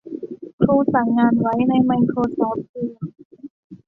[0.61, 2.91] ครูสั่งงานไว้ในไมโครซอฟต์ ทีม